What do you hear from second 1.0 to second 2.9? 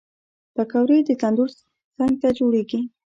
د تندور څنګ ته جوړېږي